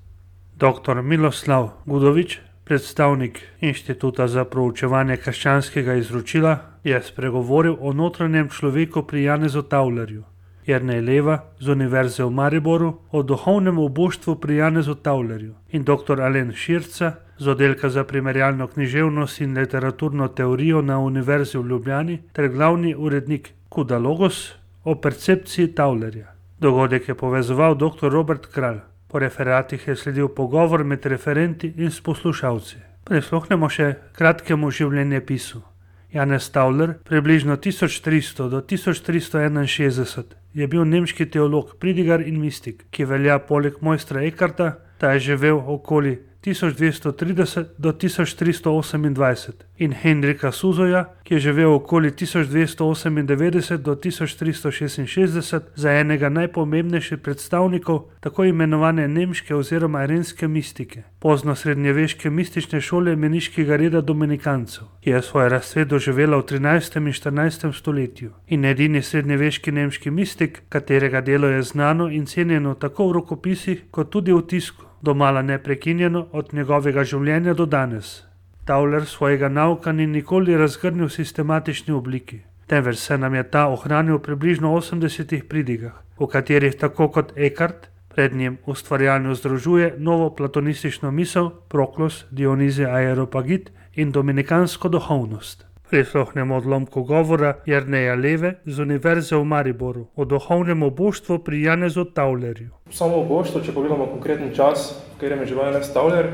Dr. 0.56 1.02
Miloslav 1.02 1.74
Gudovič, 1.86 2.40
predstavnik 2.64 3.42
Inštituta 3.60 4.28
za 4.28 4.46
proučevanje 4.46 5.18
krščanskega 5.18 5.94
izročila, 6.00 6.73
je 6.84 7.02
spregovoril 7.02 7.78
o 7.80 7.94
notranjem 7.94 8.50
človeku 8.50 9.04
pri 9.04 9.24
Janezu 9.24 9.62
Taulerju. 9.62 10.24
Jrnej 10.68 11.02
Leva 11.02 11.44
z 11.60 11.76
Univerze 11.76 12.24
v 12.24 12.32
Mariboru 12.32 13.00
o 13.12 13.24
duhovnem 13.24 13.80
oboštvu 13.80 14.40
pri 14.40 14.56
Janezu 14.56 14.96
Taulerju 14.96 15.54
in 15.76 15.84
dr. 15.84 16.22
Alen 16.22 16.52
Širca 16.56 17.20
z 17.40 17.48
oddelka 17.48 17.90
za 17.90 18.04
primerjalno 18.04 18.68
književnost 18.68 19.42
in 19.42 19.58
literaturno 19.58 20.28
teorijo 20.28 20.82
na 20.82 21.00
Univerzi 21.00 21.58
v 21.58 21.68
Ljubljani 21.68 22.22
ter 22.32 22.48
glavni 22.48 22.96
urednik 22.96 23.52
Kuda 23.70 23.98
Logos 23.98 24.56
o 24.84 24.96
percepciji 24.96 25.76
Taulerja. 25.76 26.32
Dogodek 26.60 27.08
je 27.08 27.16
povezoval 27.16 27.76
dr. 27.76 28.08
Robert 28.08 28.46
Kralj. 28.48 28.80
Po 29.08 29.20
referatih 29.20 29.88
je 29.88 29.96
sledil 29.96 30.28
pogovor 30.28 30.84
med 30.84 31.06
referenti 31.06 31.74
in 31.78 31.92
poslušalci. 32.04 32.78
Prisluhnemo 33.04 33.70
še 33.70 33.96
kratkemu 34.16 34.72
življenjepisu. 34.72 35.73
Janez 36.14 36.50
Tauler, 36.54 36.94
približno 37.04 37.58
1300 37.58 38.50
do 38.50 38.62
1361, 38.62 40.24
je 40.54 40.68
bil 40.68 40.86
nemški 40.86 41.26
teolog, 41.26 41.74
pridigar 41.82 42.22
in 42.22 42.38
mistik, 42.38 42.86
ki 42.94 43.08
velja 43.10 43.40
poleg 43.48 43.80
mojstra 43.82 44.22
Ekarta, 44.28 44.76
ta 45.02 45.16
je 45.16 45.20
živel 45.32 45.58
okoli 45.58 46.20
1230 46.46 47.66
do 47.78 47.92
1328 47.92 49.52
in 49.78 49.94
Henrika 49.94 50.52
Suzoja, 50.52 51.06
ki 51.24 51.34
je 51.34 51.40
živel 51.40 51.74
okoli 51.74 52.12
1298 52.12 53.78
do 53.78 53.96
1366 53.96 55.62
za 55.76 55.92
enega 55.92 56.30
najpomembnejših 56.30 57.18
predstavnikov 57.18 58.04
tako 58.20 58.44
imenovane 58.46 59.08
nemške 59.08 59.56
oziroma 59.56 60.06
renske 60.06 60.48
mistike, 60.48 61.04
pozno 61.20 61.56
srednjeveške 61.56 62.30
mistične 62.30 62.82
šole 62.82 63.16
meniškega 63.16 63.76
reda 63.76 64.02
dominikancev, 64.02 64.84
ki 65.02 65.10
je 65.10 65.22
svoj 65.22 65.50
razcvet 65.50 65.88
doživela 65.88 66.38
v 66.38 66.42
13. 66.42 66.98
in 66.98 67.14
14. 67.14 67.74
stoletju 67.74 68.32
in 68.48 68.66
edini 68.66 69.02
srednjeveški 69.02 69.72
nemški 69.72 70.12
mistik, 70.12 70.62
katerega 70.70 71.22
delo 71.22 71.48
je 71.48 71.62
znano 71.62 72.10
in 72.10 72.26
cenjeno 72.26 72.76
tako 72.76 73.08
v 73.08 73.14
rokopisih 73.14 73.86
kot 73.92 74.10
tudi 74.10 74.34
v 74.34 74.42
tisku 74.48 74.93
domala 75.04 75.42
neprekinjeno 75.42 76.28
od 76.32 76.54
njegovega 76.54 77.04
življenja 77.04 77.54
do 77.54 77.66
danes. 77.66 78.24
Tauler 78.66 79.06
svojega 79.06 79.50
nauka 79.52 79.92
ni 79.92 80.08
nikoli 80.08 80.56
razgrnil 80.58 81.10
v 81.10 81.16
sistematični 81.18 81.94
obliki, 81.94 82.40
temveč 82.68 83.02
se 83.04 83.18
nam 83.18 83.36
je 83.36 83.44
ta 83.44 83.66
ohranil 83.68 84.18
v 84.18 84.24
približno 84.30 84.72
80 84.78 85.44
pridigah, 85.52 85.98
v 86.20 86.30
katerih 86.32 86.78
tako 86.80 87.10
kot 87.12 87.36
Ekart 87.36 87.90
pred 88.16 88.36
njim 88.36 88.58
ustvarjalno 88.66 89.36
združuje 89.36 89.96
novo 89.98 90.30
platonistično 90.30 91.12
misel, 91.12 91.52
proklos, 91.68 92.24
Dionize 92.32 92.86
Aeropagit 92.86 93.72
in 93.94 94.12
dominikansko 94.12 94.90
duhovnost. 94.90 95.73
Prisluhnemo 95.94 96.56
odlomku 96.56 97.04
govora 97.04 97.54
Jrneja 97.66 98.16
Leve 98.16 98.54
z 98.66 98.80
Univerze 98.80 99.36
v 99.36 99.46
Mariboru 99.46 100.08
o 100.16 100.26
duhovnem 100.26 100.84
oboštvu 100.84 101.38
pri 101.46 101.62
Janezu 101.62 102.06
Taulerju. 102.06 102.72
Samo 102.90 103.20
oboštvo, 103.22 103.62
če 103.62 103.76
pogledamo 103.76 104.08
konkreten 104.10 104.50
čas, 104.58 104.88
v 105.14 105.20
katerem 105.22 105.44
je 105.46 105.52
živel 105.52 105.70
Janez 105.70 105.92
Tauler, 105.94 106.32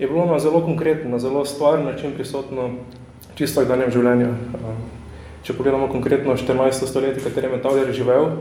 je 0.00 0.08
bilo 0.08 0.24
na 0.24 0.38
zelo 0.40 0.62
konkreten, 0.64 1.12
na 1.12 1.20
zelo 1.20 1.44
stvar 1.44 1.84
način 1.84 2.16
prisotno 2.16 2.70
čisto 3.36 3.60
v 3.60 3.68
danjem 3.68 3.92
življenju. 3.92 4.32
Če 5.44 5.58
pogledamo 5.60 5.92
konkretno 5.92 6.32
14. 6.32 6.88
stoletje, 6.88 7.20
v 7.20 7.28
katerem 7.28 7.52
je 7.52 7.62
Tauler 7.68 7.92
živel, 7.92 8.32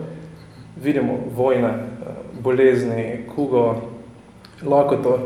vidimo 0.80 1.20
vojne, 1.36 1.76
bolezni, 2.40 3.28
kugo, 3.36 3.92
lakoto. 4.64 5.20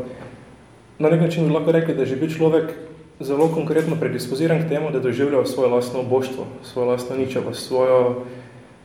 Na 0.98 1.06
nek 1.06 1.28
način 1.30 1.54
lahko 1.54 1.78
rekli, 1.78 1.94
da 1.94 2.02
je 2.02 2.16
že 2.16 2.18
bil 2.18 2.34
človek 2.34 2.89
zelo 3.20 3.48
konkretno 3.48 3.96
predispoziran 4.00 4.62
k 4.64 4.68
temu, 4.68 4.90
da 4.90 5.00
doživljajo 5.00 5.46
svoje 5.46 5.70
lastno 5.70 6.02
boštvo, 6.02 6.46
svojo 6.64 6.88
lastno 6.88 7.16
ničevo, 7.16 7.54
svojo, 7.54 8.24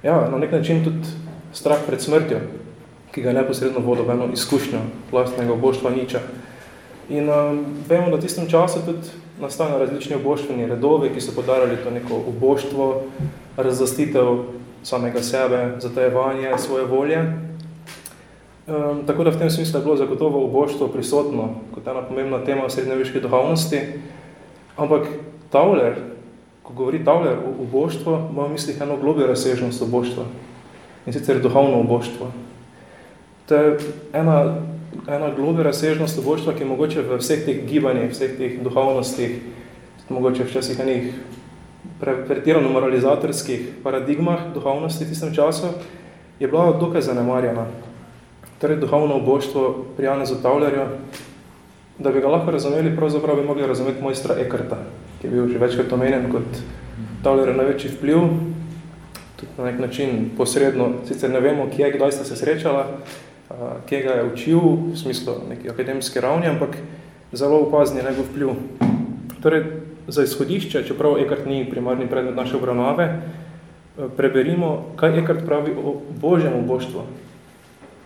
ja, 0.03 0.29
na 0.31 0.37
nek 0.37 0.51
način 0.51 0.83
tudi 0.83 1.07
strah 1.53 1.79
pred 1.87 2.01
smrtjo, 2.01 2.39
ki 3.11 3.21
ga 3.21 3.33
neposredno 3.33 3.79
vodo 3.79 4.03
v 4.03 4.11
eno 4.11 4.27
izkušnjo 4.33 4.79
lastnega 5.11 5.55
boštva 5.55 5.89
niča. 5.89 6.19
In 7.09 7.29
um, 7.29 7.65
vemo, 7.87 8.09
da 8.09 8.17
v 8.17 8.21
tistem 8.21 8.49
času 8.49 8.81
tudi 8.85 9.07
nastajajo 9.41 9.79
različni 9.79 10.15
oboštveni 10.15 10.67
redovi, 10.67 11.13
ki 11.13 11.21
so 11.21 11.31
podarali 11.35 11.77
to 11.83 11.91
neko 11.91 12.19
oboštvo, 12.27 13.03
razdostitev 13.57 14.43
samega 14.83 15.23
sebe, 15.23 15.77
zatajevanje 15.79 16.57
svoje 16.57 16.85
volje. 16.85 17.19
Um, 18.67 19.05
tako 19.07 19.23
da 19.23 19.29
v 19.29 19.39
tem 19.39 19.49
smislu 19.49 19.79
je 19.79 19.83
bilo 19.83 19.95
zagotovo 19.95 20.43
oboštvo 20.45 20.87
prisotno 20.87 21.49
kot 21.73 21.87
ena 21.87 22.01
pomembna 22.01 22.43
tema 22.45 22.65
v 22.65 22.73
srednjeveški 22.73 23.21
duhovnosti. 23.21 23.81
Ampak 24.77 25.07
Tauler, 25.51 25.95
ko 26.63 26.73
govori 26.73 27.03
Tauler 27.05 27.37
o 27.39 27.53
oboštvu, 27.63 28.17
ima 28.31 28.47
v 28.47 28.55
mislih 28.55 28.81
eno 28.81 28.97
globjo 28.97 29.27
razsežnost 29.27 29.81
oboštva. 29.81 30.25
In 31.05 31.13
sicer 31.13 31.39
duhovno 31.41 31.79
oboštvo. 31.79 32.31
To 33.47 33.55
je 33.55 33.77
ena, 34.13 34.57
ena 35.07 35.29
globja 35.35 35.63
razsežnost 35.69 36.19
oboštva, 36.19 36.53
ki 36.53 36.65
je 36.65 36.69
mogoče 36.69 37.05
v 37.05 37.19
vseh 37.21 37.45
teh 37.45 37.63
gibanjih, 37.69 38.11
vseh 38.11 38.37
teh 38.37 38.59
duhovnostih, 38.63 39.37
mogoče 40.09 40.45
včasih 40.45 40.79
enih 40.79 41.13
pre, 42.01 42.17
pretirano 42.27 42.69
moralizatorskih 42.69 43.81
paradigmah 43.83 44.51
duhovnosti 44.53 45.05
v 45.05 45.09
tistem 45.13 45.33
času, 45.33 45.73
je 46.39 46.47
bila 46.47 46.73
dokaj 46.77 47.01
zanemarjena 47.01 47.69
torej 48.59 48.77
duhovno 48.79 49.15
oboštvo 49.15 49.85
pri 49.97 50.05
Janezu 50.05 50.35
Taulerju, 50.41 50.85
da 51.99 52.11
bi 52.11 52.21
ga 52.21 52.27
lahko 52.27 52.51
razumeli, 52.51 52.95
pravzaprav 52.95 53.35
bi 53.35 53.47
mogli 53.47 53.67
razumeti 53.67 54.03
mojstra 54.03 54.35
Ekarta, 54.39 54.77
ki 55.21 55.27
je 55.27 55.31
bil 55.31 55.47
že 55.47 55.59
večkrat 55.59 55.93
omenjen 55.93 56.31
kot 56.31 56.59
Tauler 57.23 57.55
največji 57.55 57.89
vpliv, 57.95 58.19
tudi 59.35 59.51
na 59.57 59.65
nek 59.65 59.79
način 59.79 60.29
posredno, 60.37 60.91
sicer 61.07 61.31
ne 61.31 61.39
vemo, 61.39 61.65
kje, 61.75 61.91
kdaj 61.95 62.11
sta 62.11 62.25
se 62.25 62.35
srečala, 62.35 62.85
kje 63.89 64.01
ga 64.01 64.19
je 64.19 64.27
učil, 64.33 64.59
v 64.91 64.97
smislu 64.97 65.33
neki 65.49 65.69
akademske 65.69 66.21
ravni, 66.21 66.47
ampak 66.47 66.77
zelo 67.33 67.63
opazni 67.65 67.99
je 67.99 68.05
njegov 68.09 68.29
vpliv. 68.29 68.49
Torej, 69.41 69.63
za 70.07 70.23
izhodišče, 70.23 70.83
čeprav 70.87 71.17
Ekart 71.19 71.45
ni 71.45 71.65
primarni 71.69 72.07
predmet 72.07 72.35
naše 72.35 72.57
obravnave, 72.57 73.09
preberimo, 74.17 74.93
kaj 74.95 75.19
Ekart 75.23 75.45
pravi 75.45 75.73
o 75.73 76.01
Božjem 76.21 76.53
oboštvu, 76.53 77.01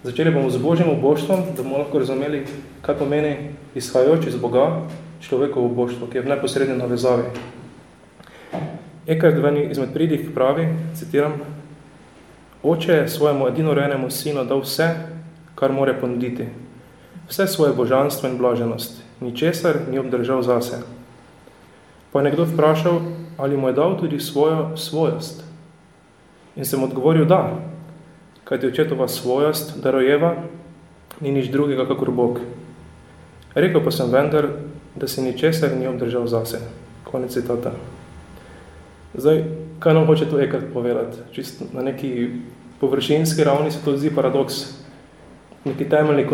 Začeli 0.04 0.32
bomo 0.32 0.50
z 0.50 0.58
Božjim 0.58 0.90
oboštvom, 0.90 1.42
da 1.58 1.64
bomo 1.64 1.78
lahko 1.78 2.00
razumeli, 2.00 2.46
kaj 2.82 2.96
pomeni 2.96 3.52
izhajajoč 3.76 4.28
iz 4.32 4.36
Boga 4.40 4.88
človekovo 5.20 5.66
oboštvo, 5.68 6.08
ki 6.08 6.18
je 6.18 6.24
v 6.24 6.32
neposredni 6.32 6.78
navezavi. 6.80 7.28
Ekart 9.08 9.36
v 9.36 9.72
izmed 9.72 9.92
pridih 9.94 10.30
pravi, 10.32 10.70
citiram, 10.96 11.34
Oče 12.64 12.92
je 12.92 13.08
svojemu 13.08 13.48
edinorenemu 13.48 14.10
sinu 14.12 14.44
dal 14.44 14.60
vse, 14.60 14.88
kar 15.56 15.72
more 15.72 15.94
ponuditi. 16.00 16.48
Vse 17.28 17.48
svoje 17.48 17.74
božanstvo 17.74 18.30
in 18.30 18.38
blaženost. 18.38 19.04
Ničesar 19.20 19.88
ni 19.92 20.00
obdržal 20.00 20.44
zase. 20.44 20.84
Pa 22.12 22.20
je 22.20 22.24
nekdo 22.24 22.44
vprašal, 22.44 23.00
ali 23.38 23.58
mu 23.58 23.68
je 23.68 23.74
dal 23.74 24.00
tudi 24.00 24.20
svojo 24.20 24.78
svojost. 24.78 25.44
In 26.56 26.66
sem 26.66 26.84
odgovoril, 26.84 27.26
da, 27.26 27.60
kajti 28.50 28.68
očetova 28.68 29.08
svojost 29.08 29.78
darojeva 29.78 30.34
ni 31.22 31.32
nič 31.32 31.52
drugega, 31.54 31.86
kakor 31.86 32.12
Bog. 32.12 32.40
Rekel 33.54 33.84
pa 33.84 33.92
sem 33.92 34.10
vendar, 34.10 34.48
da 34.96 35.08
se 35.08 35.22
ničesar 35.22 35.78
ni 35.78 35.88
obdržal 35.88 36.28
zase. 36.28 36.58
Konec 37.04 37.34
citata. 37.34 37.72
Zdaj, 39.14 39.44
kaj 39.80 39.94
nam 39.94 40.06
hoče 40.06 40.26
to 40.30 40.40
ekrat 40.40 40.64
povedati? 40.74 41.18
Čist 41.32 41.62
na 41.74 41.82
neki 41.82 42.30
površinski 42.82 43.44
ravni 43.44 43.72
se 43.72 43.84
to 43.86 43.98
zdi 43.98 44.10
paradoks. 44.16 44.54
Neki 45.66 45.90
temeljni 45.90 46.26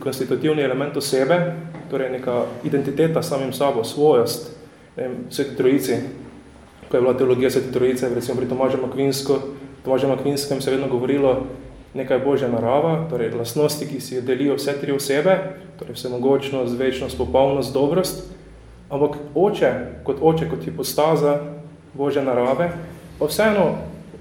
konstitutivni 0.00 0.62
element 0.62 0.96
osebe, 0.96 1.54
torej 1.90 2.10
neka 2.10 2.44
identiteta 2.64 3.22
samim 3.22 3.52
sabo, 3.52 3.84
svojost, 3.84 4.50
ne 4.96 5.08
vem, 5.08 5.16
sveti 5.30 5.56
trojici, 5.56 5.96
ko 6.88 6.96
je 6.96 7.00
bila 7.00 7.14
teologija 7.14 7.50
sveti 7.50 7.72
trojice, 7.72 8.08
recimo 8.14 8.36
pri 8.36 8.48
Tomažem 8.48 8.84
Akvinsko, 8.84 9.38
Tomažem 9.84 10.10
Akvinskem 10.10 10.60
se 10.60 10.70
je 10.70 10.76
vedno 10.76 10.88
govorilo 10.88 11.42
nekaj 11.94 12.18
božja 12.18 12.48
narava, 12.48 13.06
torej 13.10 13.34
lastnosti, 13.34 13.86
ki 13.86 14.00
si 14.00 14.20
delijo 14.22 14.54
vse 14.54 14.72
tri 14.80 14.92
osebe, 14.92 15.38
torej 15.78 15.94
vsemogočnost, 15.94 16.78
večnost, 16.78 17.18
popolnost, 17.18 17.72
dobrost, 17.72 18.22
ampak 18.90 19.16
oče, 19.34 19.72
kot 20.04 20.16
oče, 20.22 20.48
kot 20.50 20.64
hipostaza 20.64 21.40
božje 21.94 22.22
narave, 22.24 22.70
pa 23.18 23.26
vseeno 23.26 23.74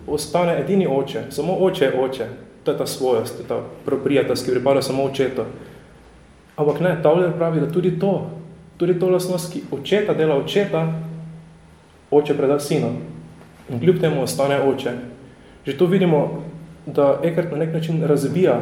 ostane 0.08 0.58
edini 0.60 0.88
oče, 0.88 1.24
samo 1.30 1.56
oče 1.60 1.86
je 1.86 2.00
oče, 2.00 2.26
to 2.64 2.72
je 2.72 2.78
ta 2.78 2.88
svojost, 2.88 3.38
to 3.38 3.44
je 3.44 3.48
ta 3.48 3.62
proprijatost, 3.86 4.46
ki 4.46 4.52
pripada 4.52 4.82
samo 4.82 5.04
očeto. 5.04 5.46
Ampak 6.56 6.80
ne, 6.80 6.98
Tauler 7.04 7.32
pravi, 7.38 7.60
da 7.60 7.72
tudi 7.72 8.00
to, 8.00 8.30
tudi 8.78 9.00
to 9.00 9.10
lastnost, 9.10 9.54
ki 9.54 9.64
očeta 9.72 10.14
dela 10.14 10.36
očeta, 10.36 10.88
oče 12.12 12.38
preda 12.38 12.60
sino. 12.60 12.92
In 13.70 13.80
kljub 13.80 14.02
temu 14.02 14.24
ostane 14.24 14.60
oče. 14.62 14.92
Že 15.66 15.78
to 15.78 15.86
vidimo, 15.86 16.44
da 16.86 17.20
Ekart 17.24 17.52
na 17.52 17.58
nek 17.58 17.74
način 17.74 18.04
razbija 18.04 18.62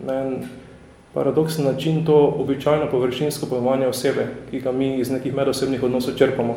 na 0.00 0.14
en 0.14 0.36
paradoksen 1.14 1.64
način 1.64 2.04
to 2.04 2.34
običajno 2.38 2.90
površinsko 2.90 3.46
pojmovanje 3.46 3.86
osebe, 3.86 4.26
ki 4.50 4.60
ga 4.60 4.72
mi 4.72 4.98
iz 4.98 5.10
nekih 5.10 5.34
medosebnih 5.34 5.82
odnosov 5.82 6.14
črpamo. 6.14 6.56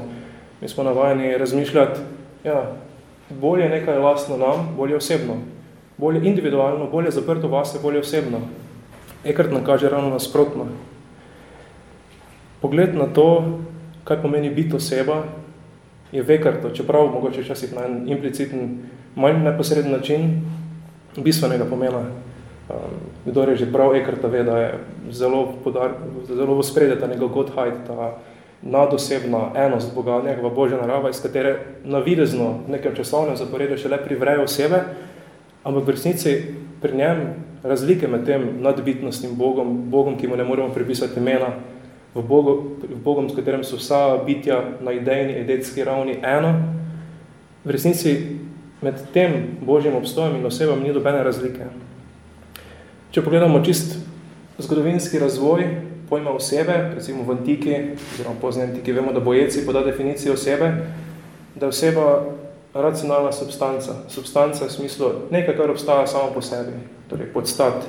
Mi 0.62 0.67
smo 0.67 0.84
navajeni 0.84 1.38
razmišljati, 1.38 1.99
ja, 2.43 2.71
bolje 3.29 3.69
nekaj 3.69 3.99
lastno 3.99 4.38
nam, 4.38 4.75
bolje 4.77 4.95
osebno, 4.95 5.34
bolje 5.97 6.27
individualno, 6.27 6.89
bolje 6.91 7.12
zaprto 7.12 7.47
vase, 7.47 7.79
bolje 7.84 7.99
osebno. 7.99 8.39
Ekart 9.25 9.51
nam 9.51 9.63
kaže 9.63 9.89
ravno 9.89 10.10
nasprotno. 10.10 10.65
Pogled 12.62 12.95
na 12.95 13.06
to, 13.06 13.60
kaj 14.03 14.21
pomeni 14.21 14.49
biti 14.49 14.75
oseba, 14.75 15.23
je 16.13 16.23
vekarto, 16.23 16.69
čeprav 16.69 17.08
mogoče 17.12 17.41
včasih 17.41 17.73
na 17.76 17.86
en 17.86 18.04
impliciten 18.08 18.78
manj 19.15 19.43
neposreden 19.43 19.91
način 19.91 20.41
bistvenega 21.17 21.65
pomena. 21.65 22.04
Um, 22.69 22.78
kdo 23.26 23.43
je 23.43 23.56
že 23.56 23.71
prav 23.71 23.95
Ekarta 23.95 24.28
ve, 24.28 24.43
da 24.43 24.58
je 24.58 24.73
zelo, 25.12 25.54
podar, 25.63 25.91
zelo 26.28 26.56
v 26.56 26.63
spredje 26.63 26.99
ta 26.99 27.08
njegov 27.08 27.30
Godheit, 27.30 27.73
ta 27.88 28.17
nadosebna 28.62 29.52
enost 29.56 29.95
Boga, 29.95 30.21
njegova 30.26 30.49
Božja 30.49 30.78
narava, 30.78 31.10
iz 31.10 31.21
katere 31.21 31.60
navidezno 31.84 32.63
v 32.67 32.71
nekem 32.71 32.95
časovnem 32.95 33.36
zaporedju 33.38 33.78
še 33.78 33.91
le 33.91 33.99
privrejo 33.99 34.45
osebe, 34.47 34.80
ampak 35.63 35.84
v 35.84 35.95
resnici 35.97 36.36
pri 36.82 36.95
njem 36.97 37.19
razlike 37.63 38.08
med 38.08 38.26
tem 38.26 38.47
nadbitnostnim 38.62 39.36
Bogom, 39.36 39.89
Bogom, 39.91 40.15
ki 40.17 40.28
mu 40.28 40.36
ne 40.39 40.43
moremo 40.43 40.73
pripisati 40.73 41.19
imena, 41.19 41.52
v, 42.15 42.21
Bogu, 42.21 42.78
v 42.82 42.99
Bogom, 43.04 43.30
s 43.30 43.36
katerem 43.36 43.63
so 43.63 43.78
vsa 43.78 44.21
bitja 44.26 44.78
na 44.82 44.93
idejni, 44.93 45.39
edetski 45.41 45.84
ravni 45.84 46.19
eno, 46.21 46.54
v 47.63 47.71
resnici 47.71 48.39
med 48.84 48.99
tem 49.13 49.58
božjim 49.62 49.95
obstojem 49.95 50.36
in 50.36 50.45
osebam 50.45 50.84
ni 50.84 50.93
dobene 50.93 51.23
razlike. 51.23 51.69
Če 53.13 53.21
pogledamo 53.23 53.62
čist 53.63 53.97
zgodovinski 54.58 55.19
razvoj 55.19 55.65
pojma 56.10 56.34
osebe, 56.36 56.73
recimo 56.95 57.23
v 57.23 57.38
antiki, 57.38 57.76
oziroma 58.13 58.38
pozne 58.41 58.67
antiki, 58.67 58.93
vemo, 58.93 59.13
da 59.13 59.23
bojeci 59.23 59.65
poda 59.65 59.82
definicijo 59.86 60.34
osebe, 60.34 60.69
da 61.56 61.65
je 61.65 61.69
oseba 61.69 62.08
racionalna 62.73 63.32
substanca. 63.32 63.95
Substanca 64.10 64.65
v 64.65 64.71
smislu 64.71 65.10
nekaj, 65.32 65.58
kar 65.58 65.71
obstaja 65.71 66.08
samo 66.08 66.34
po 66.34 66.41
sebi, 66.41 66.76
torej 67.10 67.32
podstat. 67.34 67.86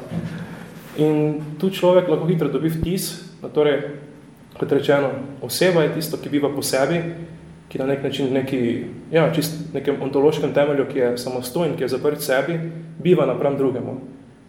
In 0.97 1.43
tu 1.61 1.71
človek 1.71 2.09
lahko 2.09 2.29
hitro 2.31 2.49
dobi 2.49 2.71
vtis, 2.71 3.11
da 3.43 3.49
torej, 3.49 3.81
kot 4.59 4.73
rečeno, 4.73 5.11
oseba 5.43 5.83
je 5.83 5.95
tisto, 5.95 6.17
ki 6.17 6.29
biva 6.29 6.51
po 6.55 6.63
sebi, 6.63 7.01
ki 7.69 7.79
na 7.79 7.87
nek 7.87 8.03
način 8.03 8.33
neki, 8.33 8.85
ja, 9.11 9.33
čist 9.35 9.75
nekem 9.75 10.03
ontološkem 10.03 10.55
temelju, 10.55 10.87
ki 10.93 10.99
je 10.99 11.19
samostojen, 11.19 11.77
ki 11.77 11.85
je 11.85 11.89
zaprt 11.89 12.23
sebi, 12.23 12.59
biva 13.03 13.27
napram 13.27 13.57
drugemu. 13.57 13.99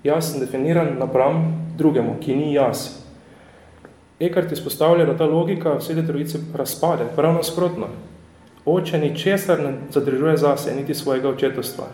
Jaz 0.04 0.32
sem 0.32 0.40
definiran 0.40 0.94
napram 1.00 1.42
drugemu, 1.78 2.20
ki 2.22 2.36
ni 2.36 2.54
jaz. 2.54 3.02
Ekart 4.20 4.52
izpostavlja, 4.52 5.06
da 5.06 5.18
ta 5.18 5.26
logika 5.26 5.74
vse 5.80 5.96
te 5.96 6.06
trojice 6.08 6.40
razpade, 6.54 7.10
prav 7.16 7.34
nasprotno. 7.34 7.90
Oče 8.66 8.98
ni 8.98 9.16
česar 9.18 9.60
ne 9.60 9.74
zadržuje 9.92 10.38
zase, 10.38 10.76
niti 10.76 10.94
svojega 10.94 11.30
očetostva. 11.30 11.86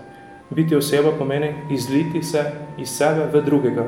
Biti 0.49 0.75
oseba 0.75 1.11
pomeni 1.17 1.53
izliti 1.71 2.23
se 2.23 2.43
iz 2.79 2.89
sebe 2.89 3.25
v 3.33 3.41
drugega. 3.45 3.87